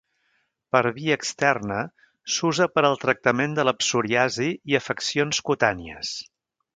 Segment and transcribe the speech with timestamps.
[0.75, 1.77] Per via externa
[2.35, 6.15] s'usa per al tractament de la psoriasi i afeccions cutànies.